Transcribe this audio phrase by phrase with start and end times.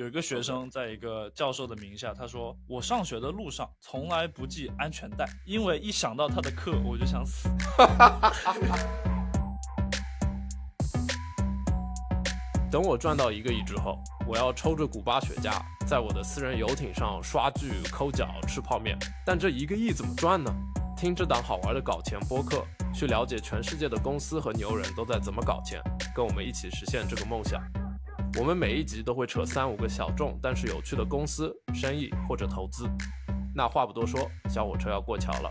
[0.00, 7.50] 有一个学生在一个教授的名下，他说：“我上学的路上从来不系安全带，因为一想到他的课我就想死。
[12.72, 18.98] 等我赚到一个亿之后，我要抽着古巴雪茄，在我的私人游艇上刷剧、抠脚、吃泡面。
[19.26, 20.50] 但这一个亿怎么赚呢？
[20.96, 22.64] 听这档好玩的搞钱播客，
[22.94, 25.78] 去了解全世界的公司和牛人都在怎么搞钱，
[26.16, 27.62] 跟我们一起实现这个梦想。
[28.38, 32.88] 我们每一集都会扯三五个小众但是有趣的公司、生意或者投资。
[33.54, 35.50] 那话不多说，小火车要过桥了。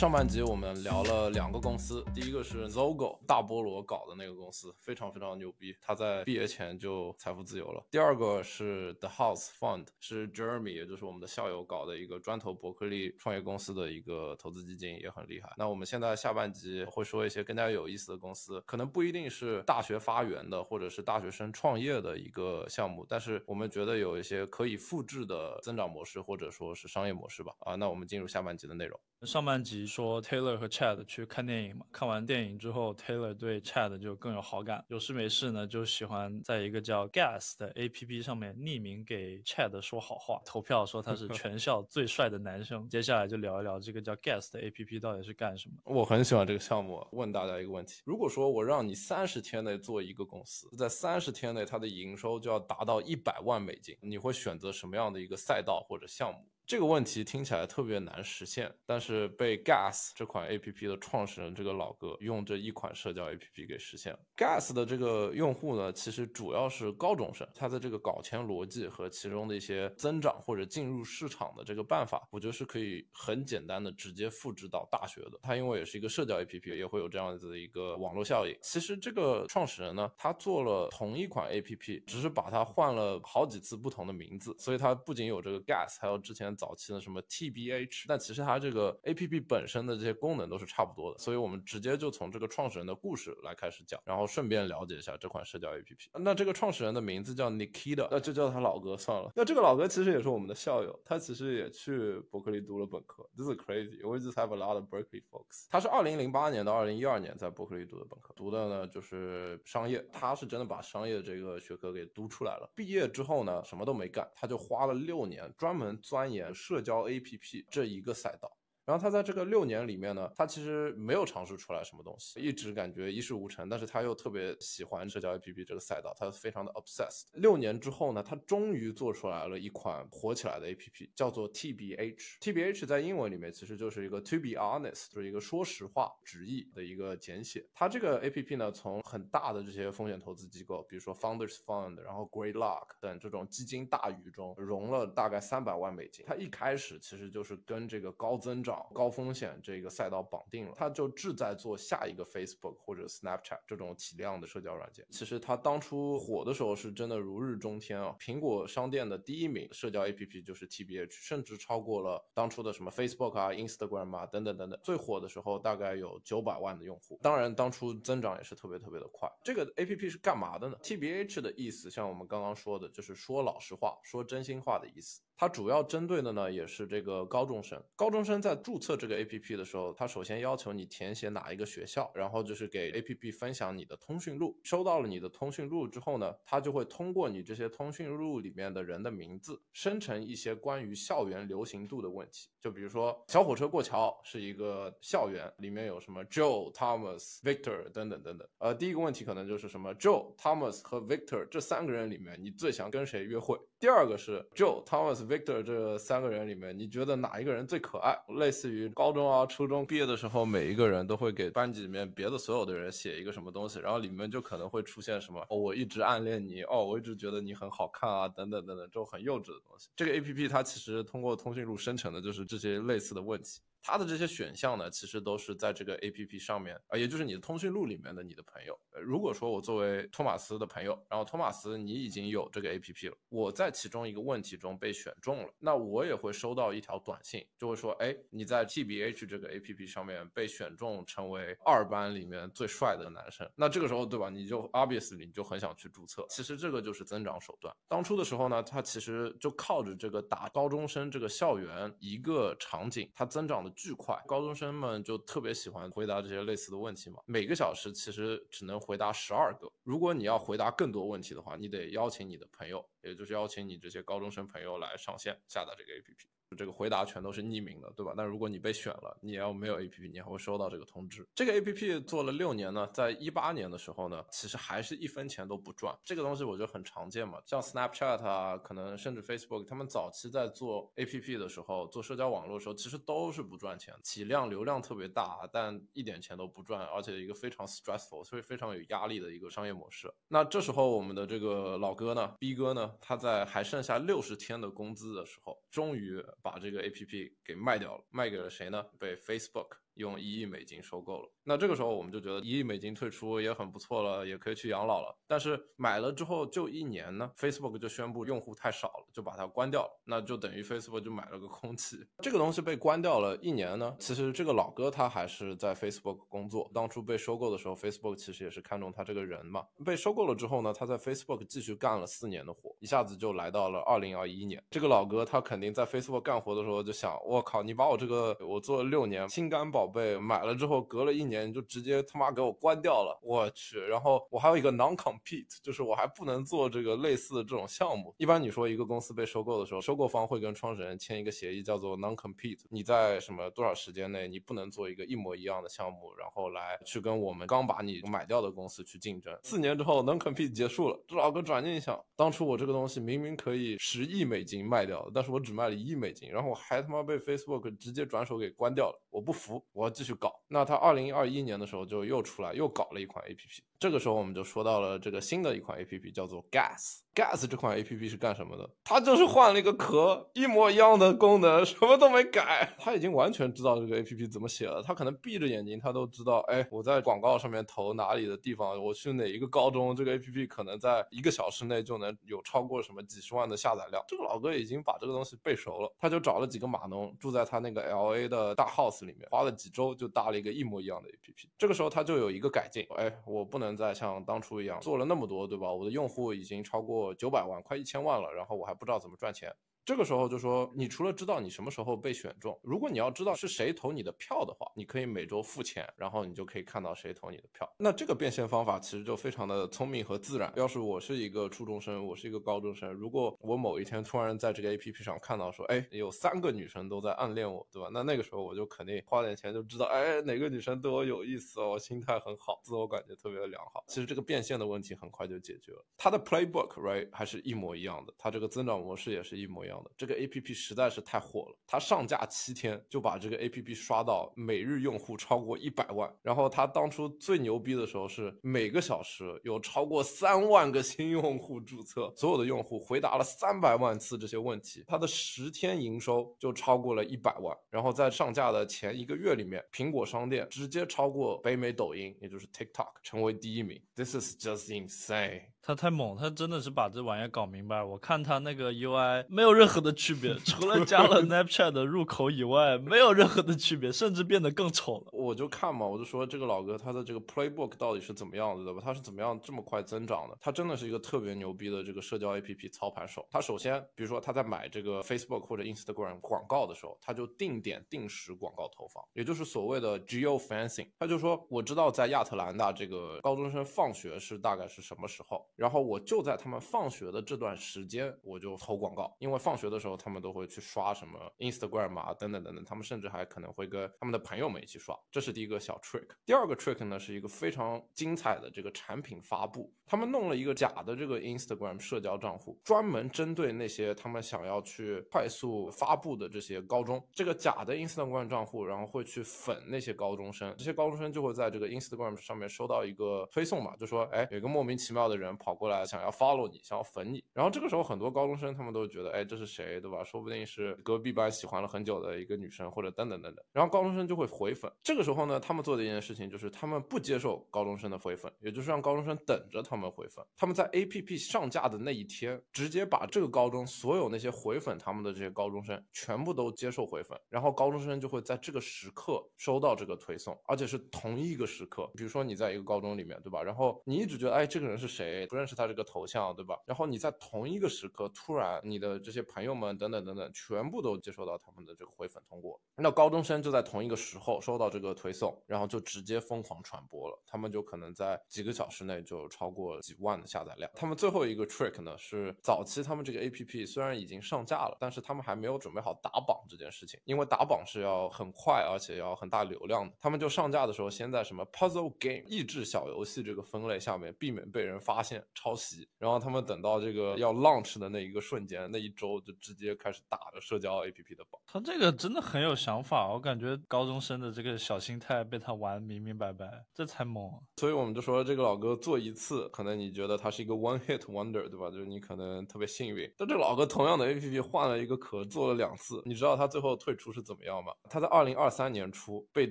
[0.00, 7.84] 上半集我们聊了两个公司，第一个是 Zogo 大菠萝搞的那个公司，非常非常牛逼，他在毕业前就财富自由了。
[7.90, 15.52] 第二个是 The House Fund，是 Jeremy，也就是我们的校友搞的一个专投伯克利创业公司的一个投资基金，也很厉害。
[15.58, 27.52] 那我们现在下半集会说一些更加有意思的公司，可能不一定是大学发源的，或者是大学生创业的一个项目，但是我们觉得有一些可以复制的增长模式，或者说是商业模式吧。
[27.58, 28.98] 啊，那我们进入下半集的内容。
[29.26, 42.88] 上半集说 Taylor 和 Chad 去看电影嘛，看完电影之后，Taylor 对 Chad 就更有好感，有事没事呢就喜欢在一个叫 Gas 的 APP 上面匿名给 Chad 说好话，投票说他是 全校最帅的男生。
[42.88, 45.74] 接下来就聊一聊这个叫 Gas 的 APP 到底是干什么。
[45.84, 47.06] 我很喜欢这个项目。
[47.12, 56.38] 问大家一个问题：如果说我让你三十天内做一个公司，在三十天内它的营收就要达到一百万美金，你会选择什么样的一个赛道或者项目？
[56.70, 64.20] 这个问题听起来特别难实现，但是被 Gas 这款 A P P 的创始人这个老哥用这一款社交 A P P 给实现了。
[64.36, 75.40] Gas 的这个用户呢，其实主要是高中生，他的这个搞钱逻辑和其中的一些增长或者进入市场的这个办法，我觉得是可以很简单的直接复制到大学的。
[75.42, 78.56] 它因为也是一个社交 A P P，也会有这样子的一个网络效应。
[78.62, 86.56] 其实这个创始人呢，他做了同一款 A P P，只是把它换了好几次不同的名字，所以它不仅有这个 Gas，还有之前。
[86.60, 96.10] 早期的什么 TBH，但其实它这个 APP 本身的这些功能都是差不多的，所以我们直接就从这个创始人的故事来开始讲，然后顺便了解一下这款社交 APP。
[96.20, 99.32] 那这个创始人的名字叫 Nikita，那就叫他老哥算了。
[99.34, 103.26] 那这个老哥其实也是我们的校友，他其实也去伯克利读了本科。
[103.34, 104.06] This is crazy.
[104.06, 105.66] We just have a lot of Berkeley folks.
[105.70, 110.04] 他是二零零八年到二零一二年在伯克利读的本科，读的呢就是商业。
[110.12, 112.70] 他是真的把商业这个学科给读出来了。
[112.76, 116.49] 毕业之后呢，什么都没干，他就花了六年专门钻研。
[116.52, 118.59] 社交 APP 这一个赛道。
[118.86, 123.68] 然后他在这个六年里面呢，他其实没有尝试出来什么东西，一直感觉一事无成。
[123.68, 127.26] 但是他又特别喜欢社交 APP 这个赛道，他非常的 obsessed。
[127.34, 132.38] 六年之后呢，他终于做出来了一款火起来的 APP，叫做 TBH。
[132.40, 137.64] TBH 在英文里面其实就是一个 To be honest，就是一个说实话直译的一个简写。
[137.74, 146.24] 它这个 APP 呢，从很大的这些风险投资机构，比如说 Founders Fund，然后 Great Luck 等这种基金大鱼中融了大概三百万美金。
[146.26, 148.69] 它一开始其实就是跟这个高增长。
[148.94, 155.06] 高风险这个赛道绑定了，他就志在做下一个 Facebook 或者 Snapchat 这种体量的社交软件。
[155.10, 158.14] 其实他当初火的时候是真的如日中天啊！
[158.20, 164.78] 苹果商店的第一名社交 APP 就是 TBH，甚至超过了当初的什么 Facebook 啊、Instagram 啊等等等等。
[164.82, 169.30] 最火的时候大概有九百万的用户，当然当初增长也是特别特别的快。
[169.42, 175.20] 这个 APP 是干嘛的呢？TBH 的意思像我们刚刚说的，就是说老实话、说真心话的意思。
[175.36, 177.82] 它主要针对的呢，也是这个高中生。
[177.96, 184.58] 高中生在注册这个 APP 的时候，它首先要求你填写哪一个学校，然后就是给 APP 分享你的通讯录。
[184.62, 192.48] 收到了你的通讯录之后呢，它就会通过你这些通讯录里面的人的名字，生成一些关于校园流行度的问题。
[192.60, 198.48] 就比如说，小火车过桥是一个校园，里面有什么 Joe、Thomas、Victor 等等等等。
[198.58, 203.58] 呃，第一个问题可能就是什么 Joe、Thomas 和 Victor 这三个人里面，你最想跟谁约会？
[203.80, 205.26] 第二个是 Joe、Thomas。
[205.26, 208.14] Victor 这三个人里面，你觉得哪一个人最可爱？
[208.36, 219.88] 类似于高中啊、初中毕业的时候，每一个人都会给班级里面别的所有的人写一个什么东西，然后里面就可能会出现什么哦，我一直暗恋你哦，我一直觉得你很好看啊，等等等等，这种很幼稚的东西。
[219.96, 223.62] 这个 A P P 它其实通过通讯录生成的就是这些类似的问题。
[223.82, 228.78] 它的这些选项呢，其实都是在这个 A P P 上面啊，也就是你的通讯录里面的你的朋友。
[229.02, 243.48] 如果说我作为托马斯的朋友，然后托马斯你已经有这个 A P P 了，我在其中一个问题中被选中了，那我也会收到一条短信，就会说，哎，你在 T B H 这个 A P P 上面被选中成为二班里面最帅的男生。
[243.54, 244.28] 那这个时候，对吧？
[244.28, 246.26] 你就 obviously 你就很想去注册。
[246.28, 247.72] 其实这个就是增长手段。
[247.86, 253.60] 当初的时候呢，它其实就靠着这个打高中生这个校园一个场景，它增长。
[253.60, 257.18] 的巨快，高中生们就特别喜欢回答这些类似的问题嘛。
[257.26, 266.39] 每个小时其实只能回答十二个，如果你要回答更多问题的话，你得邀请你的朋友，也就是邀请你这些高中生朋友来上线下载这个 APP。
[266.56, 268.12] 这个回答全都是匿名的，对吧？
[268.16, 271.26] 但如果你被选了，你要没有 A P P，你还会收到这个通知。
[271.34, 275.96] 这个 A P P 做了六年呢，在一八年的时候呢，其实还是一分钱都不赚。
[276.04, 290.12] 这个东西我觉得很常见嘛，像 Snapchat 啊，可能甚至 Facebook，他们早期在做 A P P 的时候，做社交网络的时候，其实都是不赚钱，体量流量特别大，但一点钱都不赚，而且一个非常 stressful，所以非常有压力的一个商业模式。
[290.28, 297.36] 那这时候我们的这个老哥呢，B 哥呢，他在还剩下六十天的工资的时候，终于把这个 A P P。
[297.44, 298.82] 给卖掉了，卖给了谁呢？
[298.98, 299.76] 被 Facebook。
[300.00, 305.16] 用一亿美金收购了，那这个时候我们就觉得一亿美金退出也很不错了，也可以去养老了。
[305.26, 310.00] 但是买了之后就一年呢，Facebook 就宣布用户太少了，就把它关掉了。
[310.04, 311.98] 那就等于 Facebook 就买了个空气。
[312.18, 316.70] 这个东西被关掉了一年呢，其实这个老哥他还是在 Facebook 工作。
[316.74, 319.66] 当初被收购的时候，Facebook 其实也是看中他这个人嘛。
[319.84, 324.62] 被收购了之后呢，他在 Facebook 继续干了四年的活，一下子就来到了二零二一年。
[324.70, 329.89] 这个老哥他肯定在 Facebook 干活的时候就想，我靠，你把我这个我做了六年心肝宝。
[329.90, 333.78] 被买了之后，隔了一年就直接他妈给我关掉了，我去！
[333.80, 338.14] 然后我还有一个 non compete，就是我还不能做这个类似的这种项目。
[338.18, 349.36] 一般你说一个公司被收购的时候，收购方会跟创始人签一个协议，叫做 non compete，你在什么多少时间内你不能做一个一模一样的项目，然后来去跟我们刚把你买掉的公司去竞争。
[349.42, 359.64] 四年之后 non compete 结束了，这老哥转念一想，当初我这个东西明明可以十亿美金卖掉，但是我只卖了一亿美金，然后我还他妈被 Facebook 直接转手给关掉了，我不服。
[359.72, 366.98] 我我要继续搞，那他二零二一年的时候就又出来又搞了一款 A P P，这个时候我们就说到了这个新的一款 A P P，叫做 Gas。
[367.14, 368.68] Gas 这款 A P P 是干什么的？
[368.84, 372.76] 它就是换了一个壳，一模一样的功能，什么都没改。
[372.78, 374.82] 他已经完全知道这个 A P P 怎么写了。
[374.82, 376.40] 他可能闭着眼睛，他都知道。
[376.40, 384.04] 哎，我在广告上面投哪里的地方，我去哪一个高中，这个 A P P 可能在一个小时内就能有超过什么几十万的下载量。
[384.06, 385.90] 这个老哥已经把这个东西背熟了。
[385.98, 391.48] 他就找了几个码农住在他那个 L A 的大 house 里面，花了几周就搭了一个一模一样的 A P P。
[391.58, 395.72] 这个时候他就有一个改进，哎，我不能现在像当初一样做了那么多，对吧？
[395.72, 397.76] 我的用户已经超过九百万，快。
[397.76, 399.54] 一千万了，然后我还不知道怎么赚钱。
[399.84, 407.68] 这个时候就说，你除了知道你什么时候被选中，如果你要知道是谁投你的票的话，你可以每周付钱，然后你就可以看到谁投你的票。
[407.78, 410.52] 那这个变现方法其实就非常的聪明和自然。
[410.54, 417.88] 要是我是一个初中生，我是一个高中生，如果我某一天突然在这个 A P P 上看到说，哎，有三个女生都在暗恋我，对吧？
[417.92, 423.82] 那那个时候我就肯定花点钱就知道，哎，哪个女生对我有意思哦，心态很好，自我感觉特别的良好。
[423.88, 425.84] 其实这个变现的问题很快就解决了。
[425.96, 429.90] 它的 Playbook right 还是一模一样的，它这个增长模式也是一模一样样的。
[429.96, 430.50] 这个 A P P。
[430.60, 436.12] 实在是太火了，它上架七天就把这个 A P P 刷到每日用户超过一百万。
[436.22, 447.56] 然后它当初最牛逼的时候是每个小时有超过三万个新用户注册，所有的用户回答了三百万次这些问题，它的十天营收就超过了一百万。
[447.70, 453.80] 然后在上架的前一个月里面，苹果商店直接超过北美抖音，也就是 TikTok，成为第一名。
[453.94, 455.49] This is just insane.
[455.62, 457.82] 他太猛，他真的是把这玩意搞明白。
[457.82, 465.08] 我看他那个 UI 没有任何的区别，除了加了 Snapchat 的入口以外，没有任何的区别，甚至变得更丑了。
[465.12, 468.80] 我就看嘛，我就说这个老哥他的这个 Playbook 到底是怎么样子的，吧？
[468.82, 470.36] 他是怎么样这么快增长的？
[470.40, 473.26] 他真的是一个特别牛逼的这个社交 APP 操盘手。
[473.30, 480.88] 他首先，比如说他在买这个 Facebook 或者 Instagram 广告的时候，他就定点定时广告投放，也就是所谓的 Geo Fencing。
[480.98, 485.46] 他就说，我知道在亚特兰大这个高中生放学是大概是什么时候。
[485.60, 494.98] 然后我就在他们放学的这段时间，我就投广告，因为放学的时候他们都会去刷什么 Instagram 啊，等等等等，他们甚至还可能会跟他们的朋友们一起刷。
[495.10, 496.08] 这是第一个小 trick。
[496.24, 499.70] 第二个 trick 呢，是一个非常精彩的这个产品发布。
[499.84, 507.06] 他们弄了一个假的这个 Instagram 社交账户，专门针对那些他们想要去快速发布的这些高中。
[507.12, 517.24] 这个假的 Instagram 账户，然后会去粉那些高中生，这些高中生就会在这个 Instagram 上面收到一个推送嘛，就说，哎，有个莫名其妙的人跑跑过来想要 follow 你，想要粉你。
[517.32, 520.04] 然后这个时候很多高中生他们都觉得，哎，这是谁，对吧？
[520.04, 523.44] 说不定是隔壁班喜欢了很久的一个女生，或者等等等等。
[523.52, 524.72] 然后高中生就会回粉。
[524.80, 529.90] 这个时候呢，他们做的一件事情就是他们不接受高中生的回粉，也就是让高中生等着他们。
[529.90, 541.90] 回粉，他们在 A P P 上架的那一天，直接把这个高中所有那些回粉他们的这些高中生全部都接受回粉，然后高中生就会在这个时刻收到这个推送，而且是同一个时刻。
[541.96, 543.42] 比如说你在一个高中里面，对吧？
[543.42, 545.26] 然后你一直觉得，哎，这个人是谁？
[545.40, 546.60] 认识他这个头像，对吧？
[546.66, 552.60] 然后你在同一个时刻，突然你的这些朋友们等等等等，全部都接收到他们的这个回粉通过。
[552.76, 557.18] 那高中生就在同一个时候收到这个推送，然后就直接疯狂传播了。
[557.26, 560.70] 他们就可能在几个小时内就超过几万的下载量。
[560.74, 569.94] 他们最后一个 trick 呢是早期他们这个 A P P 虽然已经上架了，但是他们还没有准备好打榜这件事情，因为打榜是要很快而且要很大流量的。
[570.00, 581.40] 他们就上架的时候先在什么 puzzle game 益智小游戏这个分类下面避免被人发现抄袭，然后他们等到这个要 launch 的那一个瞬间，那一周就直接开始打着社交 A P P 的榜。
[581.46, 587.30] 他这个真的很有想法，我感觉高中生的这个小心态被他玩明明白白，这才猛。
[587.56, 591.70] 所以我们就说这个老哥做一次，可能你觉得他是一个 one hit wonder，对吧？
[591.70, 593.10] 就是你可能特别幸运。
[593.16, 597.72] 但这老哥同样的 A P P 换了一个壳，做了两次，你知道他最后退出是怎么样吗？
[597.88, 599.50] 他在二零二三年初被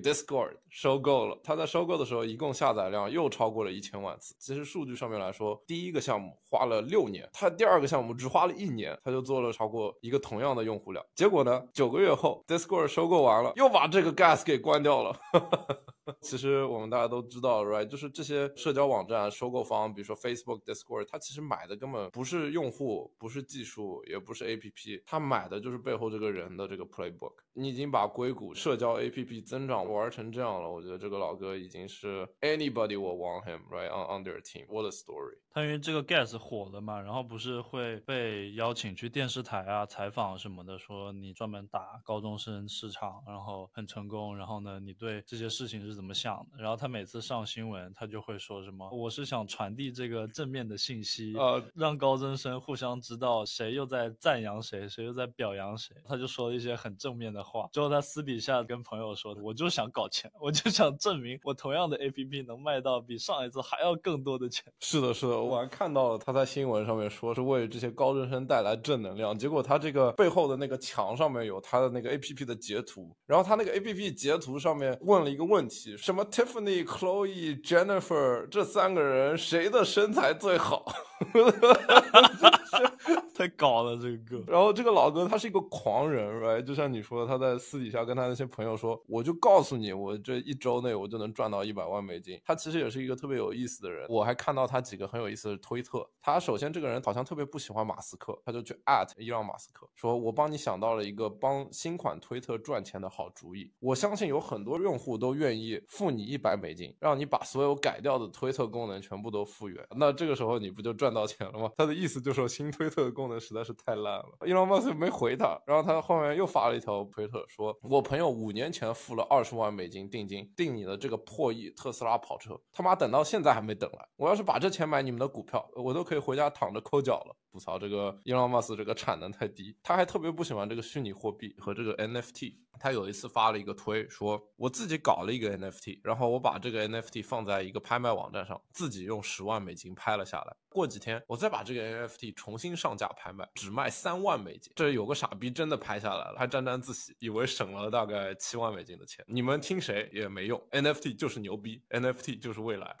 [0.00, 1.38] Discord 收购了。
[1.44, 4.34] 他在收购的时候，一共下载量又超过了一千万次。
[4.38, 11.04] 其实数据上面来说，第一个项目花了六年，他第二个项目只花了一年，他就做了超过一个同样的用户量。
[11.14, 15.18] 结果呢，九个月后，Discord 收购完了，又把这个 Gas 给关掉了。
[16.22, 17.84] 其实我们大家都知道，right？
[17.84, 27.34] 就是这些社交网站收购方，比如说 Facebook、Discord，它其实买的根本不是用户，不是技术，也不是 APP，它买的就是背后这个人的这个 playbook。
[27.52, 34.66] 你已经把硅谷社交 APP 增长玩成这样了，我觉得这个老哥已经是 anybody will want him right on on their team.
[34.66, 35.36] What a story！
[35.52, 46.62] 他因为这个 Gas 火了嘛，然后不是会被邀请去电视台啊采访什么的，说你专门打高中生市场，然后很成功，然后呢，你对这些事情是怎么想的？
[46.62, 55.96] 然后他每次上新闻，他就会说什么，我是想传递这个正面的信息，呃，让高中生互相知道谁又在赞扬谁，谁又在表扬谁。
[56.06, 57.68] 他就说了一些很正面的话。
[57.72, 64.72] 之后他私底下跟朋友说，我就想搞钱，我就想证明我同样的 APP 能卖到比上一次还要更多的钱。
[64.78, 80.84] 是的，是的，我还看到了他在新闻上面说是为这些高中生带来正能量，结果他这个背后的那个墙上面有他的那个 APP 的截图，然后他那个 APP 截图上面问了一个问题，什么 Tiffany、Chloe、Jennifer 这三个人谁的身材最好？
[83.34, 84.44] 太搞了，这个。
[84.46, 86.62] 然后这个老哥他是一个狂人，right？
[86.62, 92.40] 就像你说，他在私底下跟他那些朋友说，我就告诉你，我这一周内我就能赚到一百万美金。
[92.44, 94.06] 他其实也是一个特别有意思的人。
[94.08, 96.06] 我还看到他几个很有意思的推特。
[96.20, 103.70] 他首先这个人好像特别不喜欢马斯克，他就去 at 伊朗马斯克，说我帮你想到了一个帮新款推特赚钱的好主意。
[103.80, 109.86] 我相信有很多用户都愿意付你一百美金，让你把所有改掉的推特功能全部都复原。
[109.96, 111.70] 那这个时候你不就赚到钱了吗？
[111.76, 114.36] 他的意思就是说新推特的功能实在是太烂了。
[114.46, 124.06] 伊朗马斯没回他，然后他后面又发了一条推特，说我朋友五年前付了二十万美金定金订你的这个破亿特斯拉跑车，他妈等到现在还没等来。
[124.16, 127.34] 我要是把这钱买你们的股票，我都可以回家躺着抠脚了。
[127.50, 132.56] 吐槽这个伊朗马斯这个产能太低，他还特别不喜欢这个虚拟货币和这个 NFT。
[132.78, 140.56] 他有一次发了一个推，说我自己搞了一个 NFT，然后我把这个 NFT 放在一个拍卖网站上，自己用十万美金拍了下来。
[140.70, 144.72] 过几天我再把这个 NFT 重新上架拍卖，只卖三万美金。
[144.76, 149.24] 这有个傻逼真的拍下来了，还沾沾自喜，以为省了大概七万美金的钱。
[149.28, 152.96] 你们听谁也没用，NFT 就是牛逼，NFT 就是未来。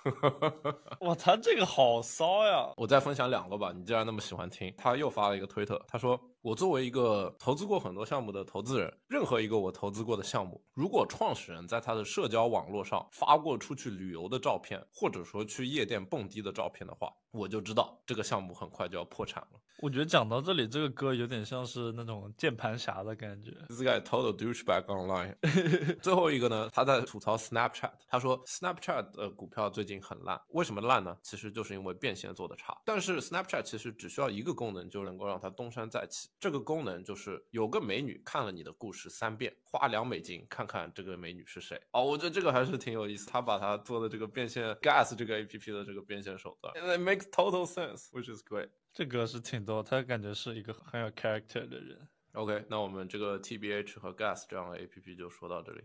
[1.00, 2.72] 我操这个好骚呀！
[2.76, 6.20] 我再分享两个吧，你既然那么喜欢听，他又发了一个推特，他说。
[6.42, 19.60] 我作为一个投资过很多项目的投资人，任何一个我投资过的项目，如果创始人在他的社交网络上发过出去旅游的照片，或者说去夜店蹦迪的照片的话，我就知道这个项目很快就要破产了。
[19.82, 23.50] 我觉得讲到这里，这个歌有点像是那种键盘侠的感觉。
[23.68, 25.36] This guy total douchebag online。
[26.02, 31.16] 最后一个呢，他在吐槽 Snapchat，他说 Snapchat 的股票最近很烂，为什么烂呢？
[31.22, 32.78] 其实就是因为变现做的差。
[32.84, 41.80] 但是 Snapchat 其实只需要一个功能就能够让它东山再起，这个功能就是有个美女看了你的故事三遍，花两美金看看这个美女是谁。
[41.92, 43.26] 哦，我觉得这个还是挺有意思。
[43.26, 48.70] 他把他做的这个变现 Gas 这个 APP 的这个变现手段，It makes total sense，which is great。
[48.92, 52.08] 这歌是挺多，他感觉是一个很有 character 的人。
[52.32, 55.82] OK，那我们这个 TBH 和 Gas 这样的 APP 就说到这里。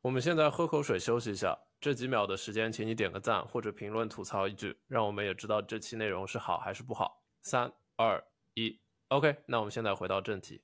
[0.00, 7.24] 我们现在喝口水休息一下，这几秒的时间，请你点个赞或者评论吐槽一句，让我们也知道这期内容是好还是不好。
[7.42, 10.62] 三二一，OK，那我们现在回到正题。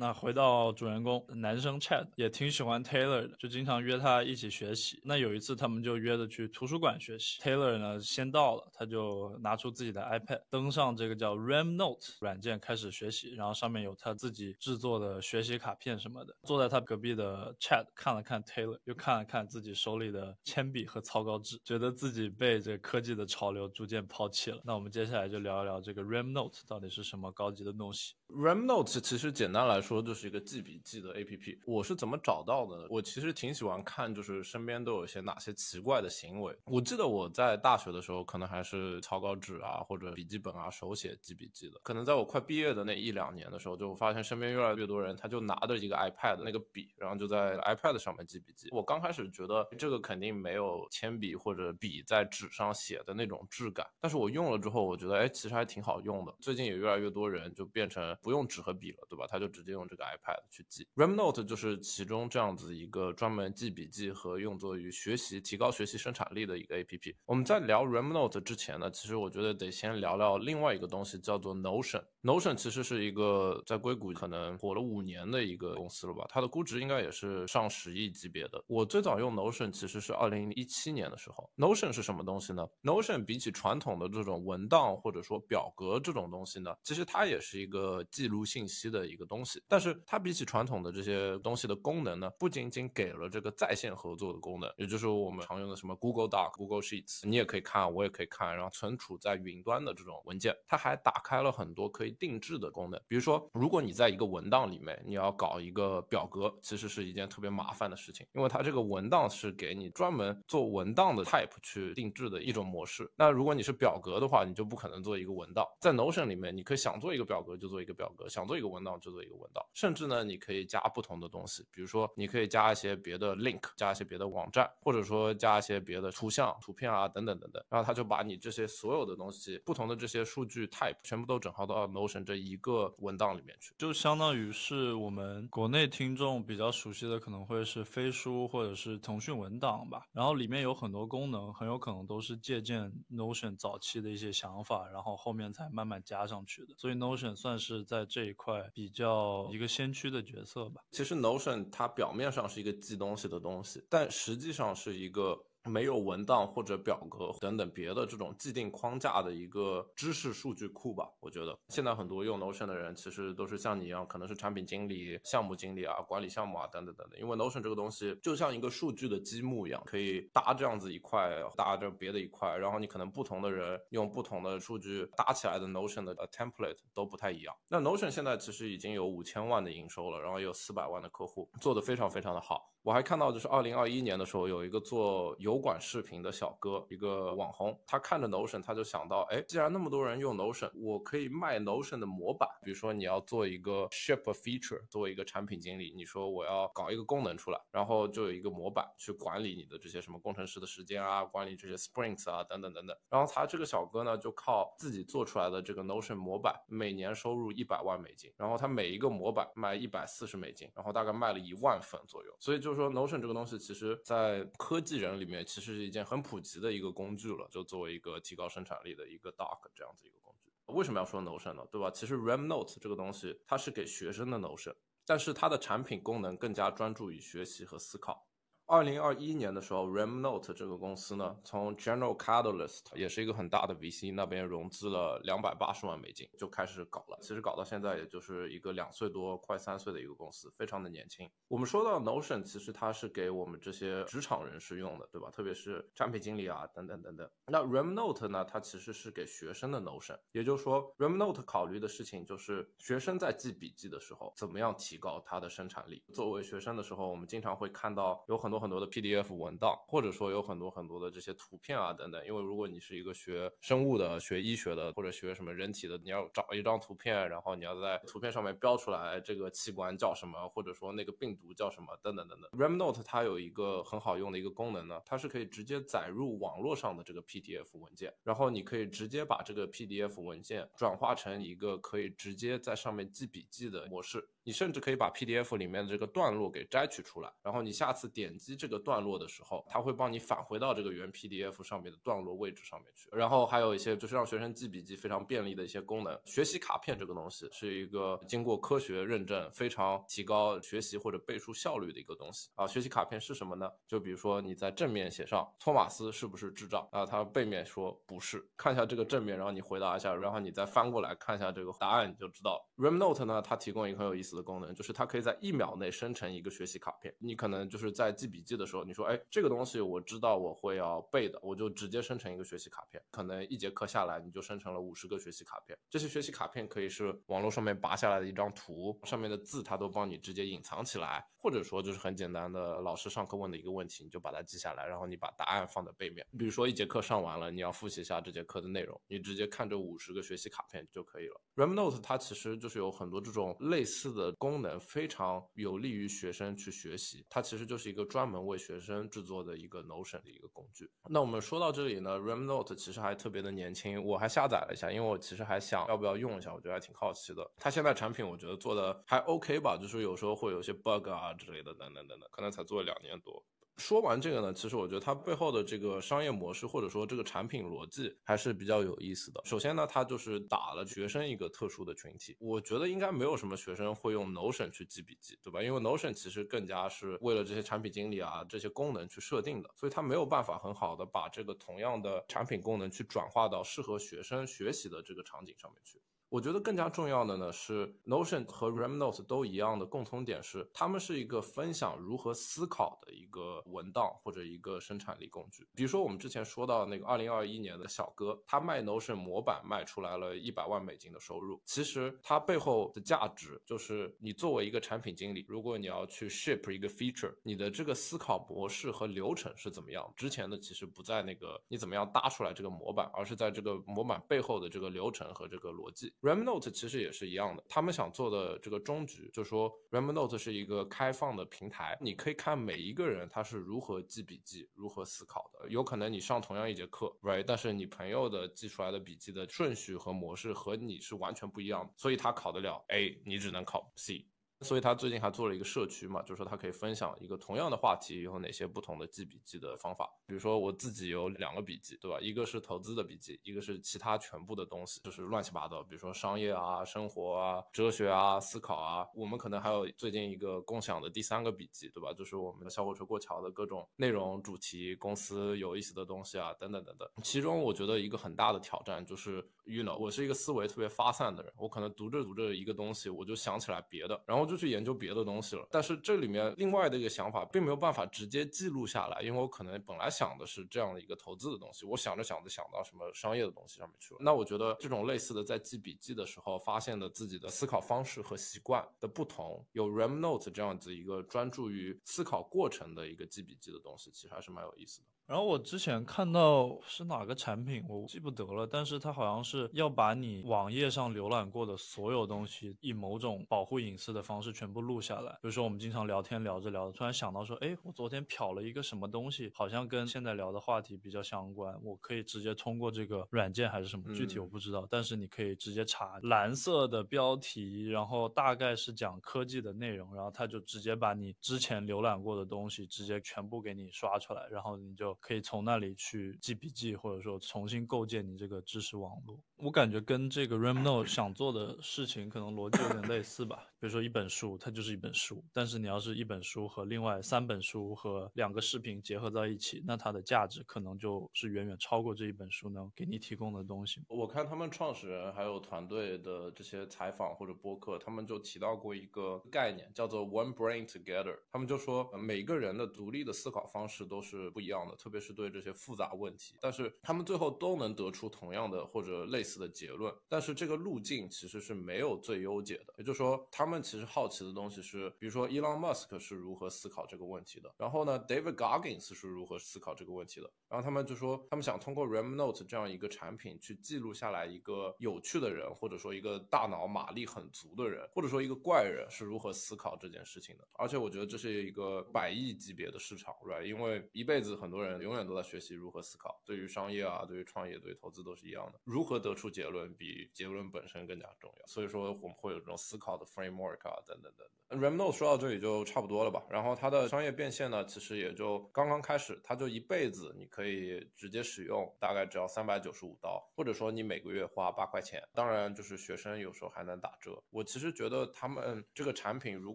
[0.00, 5.00] 那回到主人公男生 Chad 也挺喜欢 Taylor 的，就经常约他一起学习。
[5.04, 16.32] 那有一次他们就约着去图书馆学习，Taylor 呢先到了，他就拿出自己的 iPad，登上这个叫 RamNote 软件开始学习，然后上面有他自己制作的学习卡片什么的。
[16.44, 24.62] 坐在他隔壁的 Chad 看了看 Taylor，又看了看自己手里的铅笔和草稿纸，觉得自己被这科技的潮流逐渐抛弃了。
[24.64, 28.14] 那我们接下来就聊一聊这个 RamNote 到底是什么高级的东西。
[28.28, 31.60] RamNote 其实简单来说说就是一个记笔记的 APP。
[31.64, 32.86] 我是怎么找到的呢？
[32.90, 36.54] 我其实挺喜欢看，就是身边都有些哪些奇怪的行为。
[36.66, 41.80] 我记得我在大学的时候，可能还是草稿纸啊或者笔记本啊手写记笔记的。
[41.82, 48.68] 可能在我快毕业的那一两年的时候，就发现身边越来越多人，他就拿着一个 iPad 那个笔，然后就在 iPad 上面记笔记。
[48.72, 56.34] 我刚开始觉得这个肯定没有铅笔或者笔在纸上写的那种质感，但是我用了之后，我觉得哎，其实还挺好用的。
[56.40, 58.08] 最近也越来越多人就变成。
[58.20, 59.26] 不用纸和笔了，对吧？
[59.28, 60.86] 他就直接用这个 iPad 去记。
[60.96, 67.14] RamNote 就是其中这样子一个专门记笔记和用作于学习、提高学习生产力的一个 APP。
[67.24, 72.02] 我们在聊 RamNote 之前呢，其实我觉得得先聊聊另外一个东西，叫做 Notion。
[72.22, 76.26] Notion 其实是一个在硅谷可能火了五年的一个公司了吧？
[76.28, 78.62] 它的估值应该也是上十亿级别的。
[78.66, 81.48] 我最早用 Notion 其实是二零一七年的时候。
[81.56, 88.04] Notion 是什么东西呢？Notion 比起传统的这种文档或者说表格这种东西呢，其实它也是一个。
[88.10, 102.98] 记录信息的一个东西，但是它比起传统的这些东西的功能呢，不仅仅给了这个在线合作的功能，也就是我们常用的什么 Google Doc、Google Sheets，你也可以看，我也可以看，然后存储在云端的这种文件，它还打开了很多可以定制的功能。
[103.06, 113.10] 比如说，如果你在一个文档里面，你要搞一个表格，其实是一件特别麻烦的事情，因为它这个文档是给你专门做文档的 type 去定制的一种模式。
[113.16, 115.66] 那如果你是表格的话，你就不可能做一个文档。
[115.78, 117.98] 在 Notion 里面，你可以想做一个表格就做一个。
[117.98, 147.78] 表格想做一个文档就做一个文档甚至呢，你可以加不同的东西，比如说你可以加一些别的 link，加一些别的网站，或者说加一些别的图像、图片啊等等等等，然后他就把你这些所有的东西、不同的这些数据 type 全部都整合到 Notion 这一个文档里面去，就相当于是我们国内听众比较熟悉的，可能会是飞书或者是腾讯文档吧，然后里面有很多功能，很有可能都是借鉴 Notion 早期的一些想法，然后后面才慢慢加上去的，所以 Notion 算是。
[147.88, 150.80] 在这一块比较一个先驱的角色吧。
[150.90, 155.44] 其实 Notion 它表面上是一个记东西的东西，但实际上是一个。
[155.68, 167.20] 没有文档或者表格等等别的这种既定框架的一个知识数据库吧，我觉得现在很多用 Notion 的人其实都是像你一样，可能是产品经理、项目经理啊，管理项目啊等等等等。
[167.20, 177.54] 因为 Notion 这个东西就像一个数据的积木一样，可以搭这样子一块，搭着别的一块，然后你可能不同的人用不同的数据搭起来的 Notion 的 template 都不太一样。
[177.68, 182.72] 那 Notion 现在其实已经有五千万的营收了，然后有四百万的客户，做的非常非常的好。
[182.88, 192.48] 我还看到，就是二零二一年的时候，有一个做油管视频的小哥，一个网红，他看着 Notion，他就想到，哎，既然那么多人用 Notion，我可以卖 Notion 的模板。
[192.62, 202.96] 比如说，你要做一个 ship a feature，作为一个产品经理，你说我要搞一个功能出来，然后就有一个模板去管理你的这些什么工程师的时间啊，管理这些 sprints 啊，等等等等。
[203.10, 208.32] 然后他这个小哥呢，就靠自己做出来的这个 Notion 模板，每年收入一百万美金。
[208.38, 212.34] 然后他每一个模板卖一百四十美金，然后大概卖了一万份左右。
[212.40, 212.77] 所以就是。
[212.78, 220.52] 说 Notion 这个东西，其实在科技人里面，其实是一件很普及的一个工具了，就作为一个提高生产力的一个 Doc 这样子一个工具。
[220.66, 221.66] 为什么要说 Notion 呢？
[221.72, 221.90] 对吧？
[221.90, 228.27] 其实 Rem Note 这个东西，它是给学生的 Notion，但是它的产品功能更加专注于学习和思考。
[228.70, 237.18] 二零二一年的时候，RamNote 这个公司呢，从 General Catalyst 也是一个很大的 VC 那边融资了两百八十万美金，就开始搞了。
[237.22, 241.26] 其实搞到现在，也就是一个两岁多、快三岁的一个公司，非常的年轻。
[241.48, 245.30] 我们说到 Notion，其实它是给我们这些职场人士用的，对吧？
[245.30, 247.26] 特别是产品经理啊，等等等等。
[247.46, 256.04] 那 RamNote 呢，它其实是给学生的 Notion，也就是说，RamNote 考虑的事情就是学生在记笔记的时候，怎么样提高他的生产力。
[256.12, 258.68] 作为学生的时候，我们经常会看到有很多多。
[258.68, 262.22] 很多的 PDF 文档，或者说有很多很多的这些图片啊等等。
[262.26, 272.50] 因为如果你是一个学生物的、学医学的，或者学什么人体的，你要找一张图片，然后你要在图片上面标出来这个器官叫什么，或者说那个病毒叫什么等等等等。
[272.60, 284.28] RemNote 它有一个很好用的一个功能呢，它是可以直接载入网络上的这个 PDF 文件，然后你可以直接把这个 PDF 文件转化成一个可以直接在上面记笔记的模式。
[284.48, 288.56] 你甚至可以把 PDF 里面的这个段落给摘取出来，然后你下次点击。
[288.56, 293.10] 这个段落的时候，它会帮你返回到这个原 PDF 上面的段落位置上面去。
[293.12, 296.18] 然后还有一些就是让学生记笔记非常便利的一些功能。
[296.24, 302.66] 学习卡片这个东西是一个经过科学认证、非常提高学习或者背书效率的一个东西啊。
[302.66, 303.70] 学习卡片是什么呢？
[303.86, 307.04] 就比如说你在正面写上托马斯是不是智障啊？
[307.04, 312.66] 它背面说不是，看一下这个正面，然后你回答一下，然后你再翻过来看一下这个答案，你就知道。
[312.78, 317.14] Remnote 呢，它提供一个很有意思的功能，就是它可以在一秒内生成一个学习卡片。
[317.18, 323.02] 你可能就是在记笔记的时候，你说，哎，这个东西我知道我会要背的，我就直接生成一个学习卡片。
[323.10, 325.76] 可能一节课下来，你就生成了五十个学习卡片。
[325.90, 336.26] 这些学习卡片可以是网络上面拔下来的一张图，上面的字它都帮你直接隐藏起来，或者说就是很简单的，老师上课问的一个问题，你就把它记下来，然后你把答案放在背面。
[336.38, 341.40] 比如说一节课上完了，你要复习一下这节课的内容，你直接看这五十个学习卡片就可以了。
[341.56, 347.24] Remnote 它其实就是有很多这种类似的功能，非常有利于学生去学习。
[347.28, 350.90] 它其实就是一个专门为学生制作的一个 Notion 的一个工具。
[351.08, 357.50] 那我们说到这里呢，Remnote 其实还特别的年轻，我还下载了一下，因为我其实还想要不要用一下，我觉得还挺好奇的。
[357.56, 363.44] 它现在产品我觉得做的还 OK 吧，就是有时候会有些 bug 啊之类的，等等等等，可能才做了两年多。
[363.78, 369.40] 说完这个呢，其实我觉得它背后的这个商业模式或者说这个产品逻辑还是比较有意思的。
[369.44, 372.36] 首先呢，它就是打了学生一个特殊的群体。
[372.40, 375.62] 我觉得应该没有什么学生会用 Notion 去记笔记，对吧？
[375.62, 386.02] 因为 Notion 其实更加是为了这些产品经理啊这些功能去设定的，所以它没有办法很好的把这个同样的产品功能去转化到适合学生学习的这个场景上面去。
[386.30, 395.66] 我觉得更加重要的呢是 Notion 和 Remnote 都一样的共同点是，他们是一个分享如何思考的一个文档或者一个生产力工具。
[395.74, 401.62] 比如说我们之前说到那个2021年的小哥，他卖 Notion 模板卖出来了一百万美金的收入。
[401.64, 410.12] 其实它背后的价值就是你作为一个产品经理，如果你要去 ship 一个 feature，你的这个思考模式和流程是怎么样？
[410.14, 416.12] 之前的其实不在那个你怎么样搭出来这个模板，而是在这个模板背后的这个流程和这个逻辑。
[416.20, 425.68] Remnote 其实也是一样的，他们想做的这个终局，就说 Remnote 是一个开放的平台，你可以看每一个人他是如何记笔记、如何思考的。
[425.68, 434.26] 有可能你上同样一节课，right，但是你朋友的记出来的笔记的顺序和模式和你是完全不一样的，所以他考得了 A，你只能考 C。
[434.60, 440.08] 所以他最近还做了一个社区嘛，就是他可以分享一个同样的话题有哪些不同的记笔记的方法。
[440.26, 442.18] 比如说我自己有两个笔记，对吧？
[442.20, 449.06] 一个是投资的笔记，一个是其他全部的东西，就是乱七八糟，比如说商业啊、生活啊、哲学啊、思考啊。
[449.14, 452.12] 我们可能还有最近一个共享的第三个笔记，对吧？
[452.12, 457.08] 就是我们的小火车过桥的各种内容、主题、公司有意思的东西啊，等等等等。
[457.22, 465.68] 其中我觉得一个很大的挑战就是，you know，我是一个思维特别发散的人，我可能读着读着一个东西，我就想起来别的，然后就去研究别的东西了。
[465.70, 474.20] 但是这里面另外的一个想法并没有办法直接记录下来，因为我可能本来想的是这样的一个投资的东西，我想着想着想到什么商业的东西上面去了。
[474.20, 485.06] 那我觉得这种类似的在记笔记的时候发现的自己的思考方式和习惯的不同，有 Remnote 这样子一个专注于思考过程的一个记笔记的东西，其实还是蛮有意思的。
[485.28, 495.32] 然后我之前看到是哪个产品，我记不得了，但是它好像是要把你网页上浏览过的所有东西，以某种保护隐私的方式全部录下来。
[495.32, 515.17] 比如说我们经常聊天聊着聊着，突然想到说，哎，我昨天瞟了一个什么东西，好像跟现在聊的话题比较相关，我可以直接通过这个软件还是什么，具体我不知道，但是你可以直接查蓝色的标题，然后大概是讲科技的内容，然后它就直接把你之前浏览过的东西直接全部给你刷出来，然后你就。
[515.20, 519.38] 可以从那里去记笔记，或者说重新构建你这个知识网络。
[519.56, 523.66] 我感觉跟这个 Remnote 想做的事情可能逻辑有点类似吧。
[523.80, 534.02] 比如说一本书，它就是一本书，但是你要是一本书和另外三本书和两个视频结合在一起，那它的价值可能就是远远超过这一本书能给你提供的东西。
[534.08, 541.38] 我看他们创始人还有团队的这些采访或者播客，他们就提到过一个概念，叫做 One Brain Together。
[541.52, 550.12] 他们就说每个人的独立的思考方式都是不一样的，特别是对这些复杂问题，但是他们最后都能得出同样的或者类似的结论。
[550.28, 553.67] 但是这个路径其实是没有最优解的，也就是说他。
[553.68, 570.66] 他们其实好奇的东西是，比如说 Elon Musk 是如何思考这个问题的，然后呢，David Goggins 是如何思考这个问题的，然后他们就说，他们想通过 Remnote 这样一个产品去记录下来一个有趣的人，或者说一个大脑马力很足的人，或者说一个怪人是如何思考这件事情的。
[570.72, 573.66] 而且我觉得这是一个百亿级别的市场，right？
[573.66, 578.80] 因为一辈子很多人永远都在学习如何思考，对于商业啊，对于创业，对于投资都是一样的。
[578.84, 581.66] 如何得出结论比结论本身更加重要。
[581.66, 584.48] 所以说我们会有这种思考的 frame 啊，等等等等。
[584.68, 586.44] Remno 说到这里就差不多了吧？
[586.50, 595.26] 然后它的商业变现呢，其实也就刚刚开始，它就一辈子你可以直接使用，大概只要三百九十五刀，或者说你每个月花八块钱。
[595.32, 597.42] 当然，就是学生有时候还能打折。
[597.48, 599.74] 我其实觉得他们这个产品如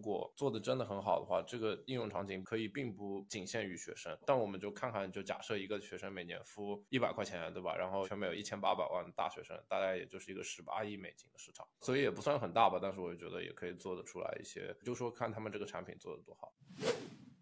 [0.00, 4.16] 果做的真的很好的话，这个应用场景可以并不仅限于学生。
[4.24, 7.74] 但我们就看看，就假设一个学生每年付一百块钱，对吧？
[7.76, 12.78] 然后全美有一千八百万大学生，大概也就是一个十八亿美金的市场，所以也不算很大吧。
[12.80, 14.74] 但是我觉得也可以做得出来一些。
[14.84, 16.52] 就说看他们这个产品做得多好。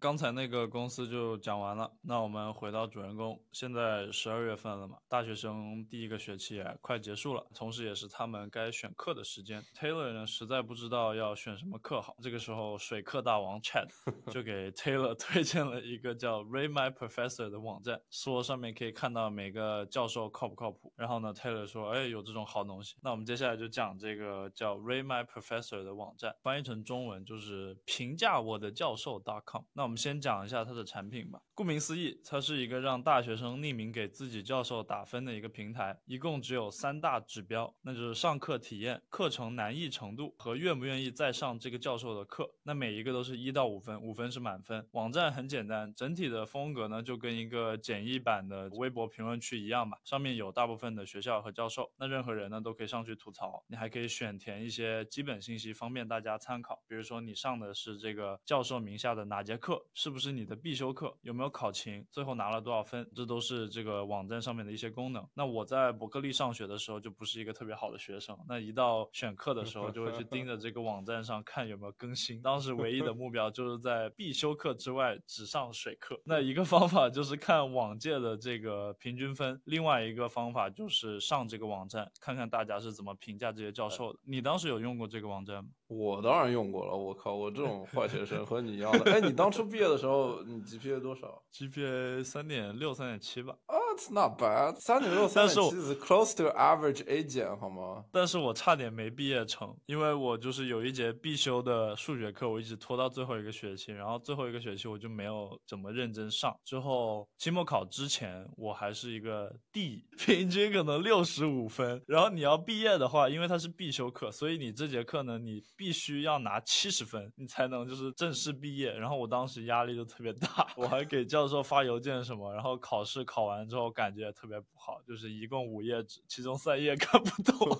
[0.03, 3.41] 刚才那个公司就讲完了，那我们回到主人公。
[3.53, 9.63] 现在十二月份了嘛，大学生第一个学期也快结束了，同时也是他们该选课的时间。
[9.73, 12.17] Taylor 呢，实在不知道要选什么课好。
[12.21, 13.87] 这个时候，水课大王 Chad
[14.29, 20.91] 就给 Taylor 推荐了一个叫 Rate My Professor 的网站，说上面可以看到每个教授靠不靠谱。
[20.97, 22.97] 然后呢，Taylor 说，哎，有这种好东西。
[23.01, 29.63] 那我们接下来就讲这个叫 Rate My Professor 的网站，翻译成中文就是评价我的教授 .com。
[29.71, 29.92] 那我们。
[29.93, 31.39] 我们先讲一下它的产品吧。
[31.53, 35.95] 顾名思义，它是一个让大学生匿名给自己教授打分的一个平台。
[36.05, 42.49] 一共只有三大指标，那就是上课体验、课程难易程度和愿不愿意再上这个教授的课。
[42.63, 44.83] 那每一个都是一到五分，五分是满分。
[44.93, 49.99] 网站很简单，整体的风格呢就跟一个简易版的微博评论区一样吧。
[50.03, 53.63] 上面有大部分的学校和教授，那任何人呢都可以上去吐槽。
[53.67, 56.81] 你还可以选填一些基本信息，方便大家参考。
[56.87, 59.82] 比如说你上的是这个教授名下的哪节课。
[59.93, 61.15] 是不是你的必修课？
[61.21, 62.05] 有没有考勤？
[62.11, 63.09] 最后拿了多少分？
[63.15, 65.27] 这都是这个网站上面的一些功能。
[65.33, 68.37] 那我在伯克利上学的时候就不是一个特别好的学生。
[68.47, 72.41] 那一到选课的时候，就会去盯着这个网站上看有没有更新。
[72.41, 76.19] 当时唯一的目标就是在必修课之外只上水课。
[76.25, 84.19] 那一个方法就是看往届的这个平均分，另外一个方法就是上这个网站看看大家是怎么评价这些教授的。
[84.23, 85.69] 你当时有用过这个网站吗？
[85.97, 86.95] 我当然用过了。
[86.95, 89.11] 我靠，我这种坏学生和你一样的。
[89.11, 93.55] 哎，你当初毕业的时候，你 GPA 多少？GPA 三点六、三点七吧。
[93.67, 98.05] That's not bad，三点六、三点七是 close to average A 减，好吗？
[98.11, 106.55] 但是我差点没毕业成，因为我就是有一节必修的数学课，我一直拖到最后一个学期，然后最后一个学期我就没有怎么认真上。
[106.65, 112.01] 之后期末考之前，我还是一个 D，平均可能六十五分。
[112.07, 118.91] 然后你要毕业的话，因为它是必修课，所以你这节课呢，你必须要拿七十分，你才能就是正式毕业。
[118.91, 123.93] 然后我当时压力就特别大，我还给教授发邮件什么，然后考试考完之后。
[123.93, 127.79] 感觉特别不好，就是一共五页纸，其中三页看不懂。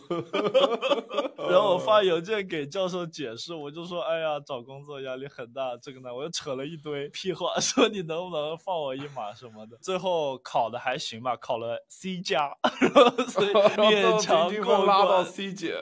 [1.50, 12.56] 然后我发邮件给教授解释，我就说：“哎呀，找工作压力很大，这个呢，我又扯了一堆屁话， 说你能不能放我一马什么的。”最后考的还行吧，考了 C 加，
[13.28, 15.76] 所以勉强够拉到 C 减。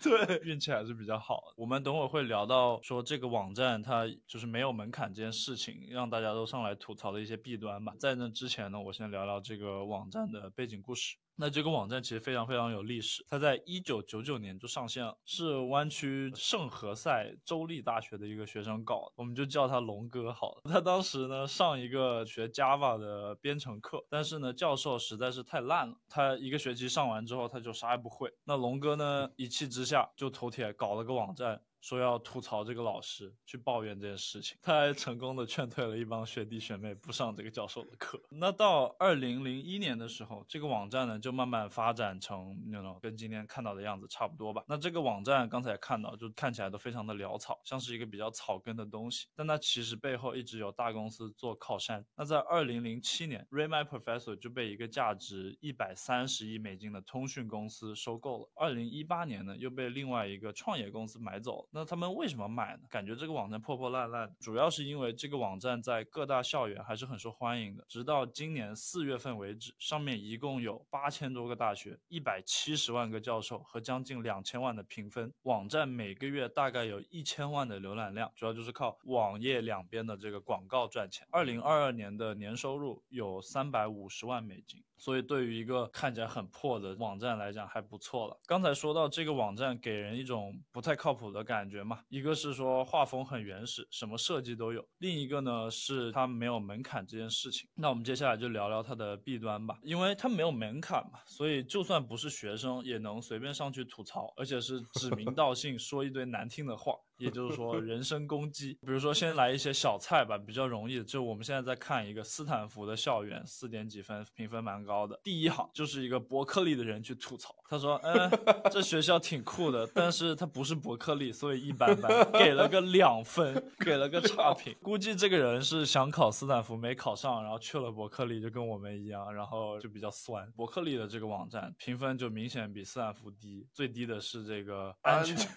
[0.00, 1.54] 对，运气还是比较好。
[1.56, 7.94] 我们等会会聊到说这个网站它就是没有门槛这件事情，让大家都上来吐槽的一些弊端吧。
[8.00, 9.18] 在那之前呢，我先聊。
[9.28, 11.16] 聊这个网站的背景故事。
[11.40, 20.62] 那这个网站其实非常非常有历史，它在一九九九年就上线了，是湾区圣何塞州立大学的一个学生搞的，我们就叫他龙哥好了。
[20.68, 28.28] 他当时呢上一个学 Java 的编程课，但是呢教授实在是太烂了，他一个学期上完之后他就啥也不会。
[28.42, 31.62] 那龙哥呢一气之下就头铁搞了个网站。
[31.80, 38.20] 说要吐槽这个老师，去抱怨这件事情，他还成功的劝退了一帮学弟学妹不上这个教授的课。
[38.30, 44.64] 那到二零零一年的时候，这个网站呢就慢慢发展成那种跟今天看到的样子差不多吧。
[44.66, 49.26] 那这个网站刚才看到，就看起来都非常的潦草，像是一个比较草根的东西。
[49.34, 52.04] 但它其实背后一直有大公司做靠山。
[52.16, 58.50] 那在二零零七年，Ray My Professor 就被一个价值一百三十亿美金的通讯公司收购了。
[58.54, 61.67] 二零一八年呢，又被另外一个创业公司买走了。
[61.70, 62.82] 那他们为什么买呢？
[62.88, 67.84] 感觉这个网站破破烂烂，主要是因为这个网站在各大校园还是很受欢迎的。
[67.88, 75.32] 直到今年四月份为止，上面一共有八千多个大学，一百七十万个教授和将近两千万的评分。
[75.42, 81.26] 网站每个月大概有一千万的浏览量，主要就是靠网页两边的这个广告赚钱。
[81.30, 84.82] 二零二二年的年收入有三百五十万美金。
[84.98, 88.38] 所以对于一个看起来很破的网站来讲还不错了。
[88.46, 97.68] 刚才说到这个网站给人一种不太靠谱的感觉嘛，一个是说画风很原始，什么设计都有；另一个呢是它没有门槛这件事情。
[97.74, 106.92] 那我们接下来就聊聊它的弊端吧，因为它没有门槛嘛，所以就算不是学生也能随便上去吐槽，而且是指名道姓说一堆难听的话。
[107.18, 108.78] 也就是说人身攻击。
[108.80, 115.18] 比如说，先来一些小菜吧，比较容易的，就我们现在在看一个斯坦福的校园，四点几分，评分蛮高的。
[115.22, 118.30] 第一行就是一个伯克利的人去吐槽，他说：“嗯，
[118.70, 124.74] 这学校挺酷的，但是他不是伯克利，所以一般般，给了个两分，给了个差评。
[124.82, 130.50] 估计这个人是想考斯坦福没考上，然后去了伯克利，就跟我们一样，然后就比较酸。
[130.56, 135.48] 伯克利的这个网站评分就明显比斯坦福低，最低的是这个安全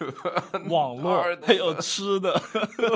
[0.68, 1.22] 网络，
[1.52, 2.32] 还有吃的。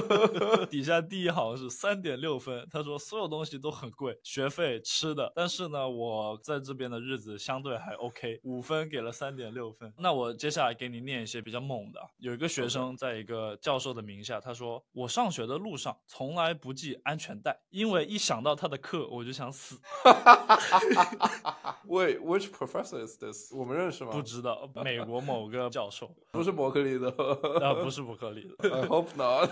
[0.70, 9.92] 底下第一行是三点六分，他说所有东西都很贵，学费、吃的，但是呢，我在这边的日子相对还 OK，五分给了三点六分。
[9.98, 12.00] 那我接下来给你念一些比较猛的。
[12.18, 19.78] 有一个学生在一个教授的名下，他说我上学的路上从来不系安全带，因为一想到他的课我就想死。
[21.86, 23.52] Wait, which professor is this？
[23.54, 24.10] 我们认识吗？
[24.12, 27.08] 不知道，美国某个教授，不是伯克利的，
[27.62, 28.45] 啊，不是伯克利的。
[28.58, 29.50] I hope not。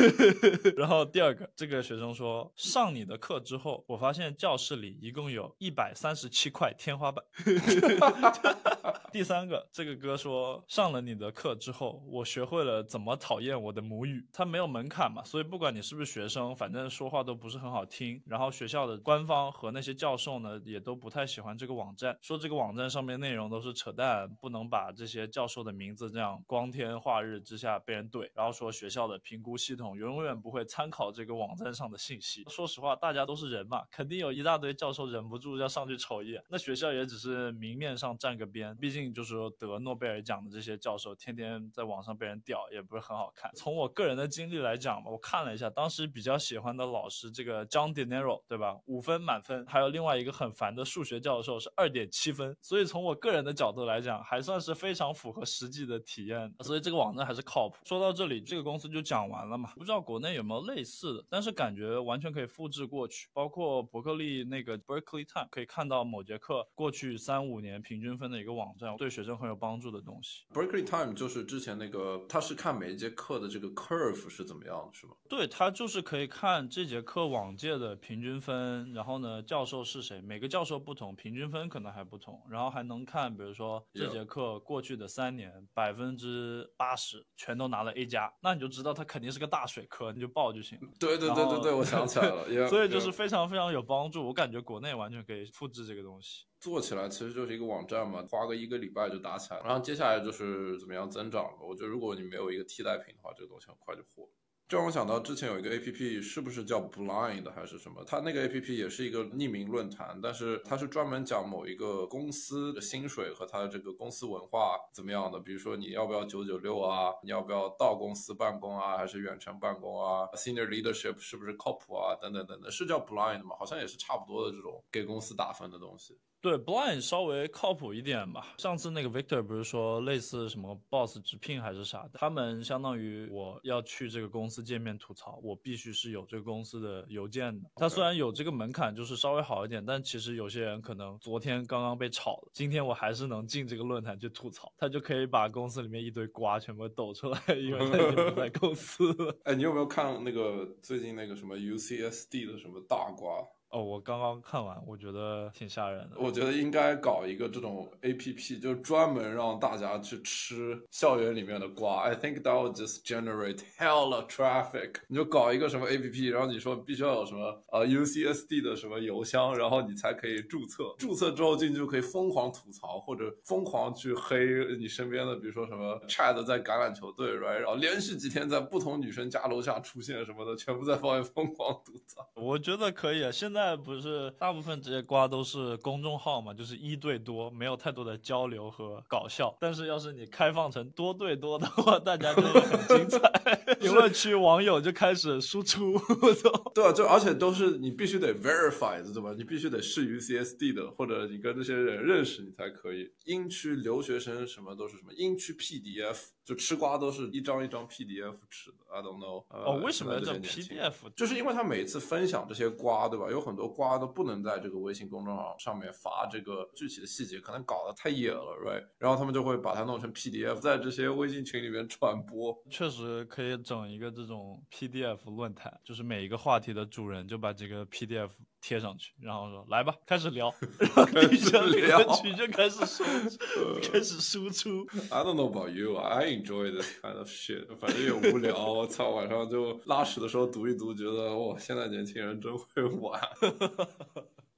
[0.76, 7.24] 然后第二个，这个学生说，上你的课之后，我发现教室里一共有一百三十七块天花板。
[9.12, 14.24] 第三个，这个哥说，上了你的课之后，我学会了怎么讨厌我的母语。
[14.32, 18.22] 他没有门槛嘛，所以不管你是不是学生，反正说话都不是很好听。
[18.26, 28.19] 然后学校的官方和那些教授呢，也都不太喜欢这个网站，说这个网站上面内容都是扯淡，不能把这些教授的名字这样光天化日之下被人怼。
[28.34, 32.44] 然后说学校的评估系统永远不会参考这个网站上的信息。
[32.48, 36.42] 说实话，大家都是人嘛，肯定有一大堆教授忍不住要上去瞅一眼。
[36.48, 43.50] 那学校也只是明面上站个边，毕竟就是说得诺贝尔奖的这些教授，天天在网上被人屌，也不是很好看。
[43.54, 48.76] 从我个人的经历来讲吧，我看了一下，当时比较喜欢的老师，这个 John De Niro，对吧？
[48.86, 49.64] 五分满分。
[49.66, 52.56] 还有另外一个很烦的数学教授是二点七分。
[52.60, 56.52] 所以从我个人的角度来讲，还算是非常符合实际的体验。
[56.60, 57.76] 所以这个网站还是靠谱。
[57.84, 59.72] 说到这里，这个公司就讲完了嘛？
[59.76, 63.28] 不知道国内有没有类似的，但是感觉完全可以复制过去。
[63.32, 70.44] 包括伯克利那个 Berkeley Time，可以看到某节课过去三五年平均分的一个网站，对学生很有帮助的东西。
[70.52, 75.14] Berkeley Time 就是之前那个，他是看每一节课的这个 curve 是怎么样的，是吗？
[75.28, 90.88] 对，他就是可以看这节课往届的平均分，然后呢，教授是谁，每个教授不同，平均分可能还不同，然后还能看，比如说这节课过去的三年，百分之八十全都拿了 A 加，那你就知道它肯定是个大水科，你就报就行了。
[90.98, 96.46] 对对对对对，我想起来了， yeah, 所以就是非常非常有帮助，我感觉国内完全可以复制这个东西。
[96.58, 99.60] 做起来其实就是一个网站嘛，花个一个礼拜就打起来。
[99.60, 101.58] 然后接下来就是怎么样增长了。
[101.62, 104.39] 我觉得如果你没有一个替代品的话，这个东西很快就火了。
[104.70, 108.04] 这让我想到之前有一个 A P P，是不是叫 Blind 还是什么？
[108.06, 115.40] 它那个 A P P 也是一个匿名论坛，但是它是专门讲某一个公司的薪水和它的这个公司文化怎么样的。
[115.40, 117.10] 比如说你要不要九九六啊？
[117.24, 118.96] 你要不要到公司办公啊？
[118.96, 122.14] 还是远程办公啊？Senior leadership 是不是靠谱啊？
[122.22, 123.56] 等等等等，是叫 Blind 吗？
[123.58, 126.16] 好像也是差不多的这种给公司打分的东西。
[126.42, 128.54] 对，Blind 稍微靠谱一点吧。
[128.56, 137.68] 上次那个 Victor 不是说类似什么 Boss 直聘还是啥的，他们相当于我要去这个公司见面吐槽，我必须是有这个公司的邮件的。
[137.76, 149.36] 他虽然有这个门槛，就是稍微好一点，但其实有些人可能昨天刚刚被炒了，今天我还是能进这个论坛去吐槽，他就可以把公司里面一堆瓜全部抖出来，因为他已经不在公司了。
[149.44, 153.46] 哎，你有没有看那个最近那个什么 UCSD 的什么大瓜？
[153.70, 156.16] 哦，我刚刚看完，我觉得挺吓人的。
[156.18, 162.00] 我觉得应该搞一个这种 A P P，就专门让大家去吃校园里面的瓜。
[162.02, 164.96] I think that will just generate hella traffic。
[165.06, 170.92] 你就搞一个什么 A P P，然后你说必须要有什么呃 U C S D 的什么邮箱，然后你才可以注册。
[170.98, 174.46] 注册之后进去就可以疯狂吐槽，或者疯狂去黑
[174.80, 182.28] 你身边的，比如说什么 Chad 在橄榄球队，right，然后连续几天在不同女生家楼下出现什么的，全部在方面疯狂吐槽。
[182.34, 189.56] 我觉得可以啊，现在不是大部分这些瓜都是公众号嘛，就是一对多，没有太多的交流和搞笑。
[189.60, 195.92] 但是要是你开放成多对多的话，大家就会很精彩，评论区网友就开始输出。
[196.22, 196.50] 我操！
[196.74, 199.34] 对啊，就而且都是你必须得 verify 的，对吧？
[199.36, 203.10] 你必须得是于 C S D 的，或者你跟这些人认识，你才可以。
[203.24, 208.78] 英区留学生什么都是什么英区 PDF，就吃瓜都是一张一张 PDF 吃的。
[208.92, 209.64] I don't know、呃。
[209.64, 211.10] 哦，为什么要叫 PDF？
[211.14, 213.30] 就是因为他每次分享这些瓜，对吧？
[213.30, 218.84] 有很多瓜都不能在这个微信公众号上面发这个具体的细节，可能搞得太野了，right？
[218.98, 222.56] 然后他们就会把它弄成 PDF，在这些微信群里面传播。
[222.68, 233.04] 确实可以整一个这种 PDF 论坛，就是每一个话题的主人就把这个 PDF 贴上去，然后说来吧，开始聊， 然后第一首歌曲就开始输，
[233.82, 234.86] 开始输出。
[235.10, 237.66] I don't know about you, I enjoy this kind of shit。
[237.78, 243.20] 反正也无聊，我操，晚上就拉屎的时候读一读，觉得哇，现在年轻人真会玩。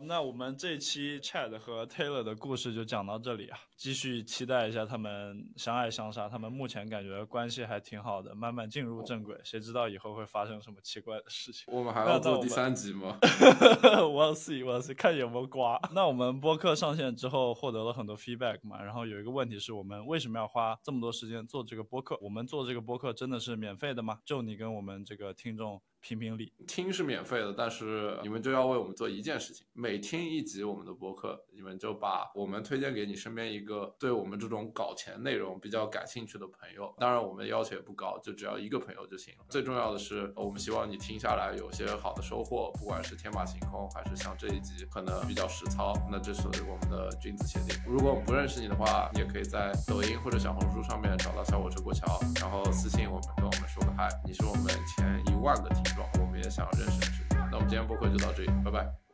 [0.04, 6.28] 那我们这期 Chad 和 Taylor 的故事就讲到这里啊，继续期待一下他们相爱相杀。
[6.28, 9.38] 他们目前感觉关系还挺好的，慢慢进入正轨。
[9.44, 11.72] 谁知道以后会发生什么奇怪的事情？
[11.72, 13.18] 我们还要做第三集吗？
[14.12, 15.80] 我要 see，我要 see，看有没有瓜。
[15.94, 22.18] 那我们播客上线之后获得了很多 feedback 嘛，然后有一个问题是我们为什么要花这么多时间做这个播客？
[22.20, 24.18] 我们做这个播客真的是免费的吗？
[24.24, 25.80] 就你跟我们这个听众。
[26.02, 36.94] 评评理，听是免费的，但是你们就要为我们做一件事情，每听一集我们的播客，你们就把我们推荐给你身边一个对我们这种搞钱内容比较感兴趣的朋友。
[36.98, 39.44] 当然，我们要求也不高，就只要一个朋友就行了。
[39.48, 47.80] 最重要的是，我们希望你听下来有些好的收获，不管是天马行空，还是像这一集可能比较实操，那这是我们的君子协定。
[47.86, 56.04] 如果我们不认识你的话，你也可以在抖音或者小红书上面找到小火车过桥，然后私信我们，跟我们说个嗨，你是我们前一万个听众。
[56.20, 57.36] 我们也想认识认识你。
[57.50, 59.11] 那我们今天播客就到这里，拜拜。